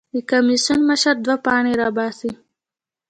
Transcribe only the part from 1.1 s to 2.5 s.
دوه پاڼې راباسي.